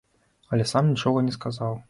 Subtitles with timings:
[0.55, 1.79] Але сам нічога не сказаў.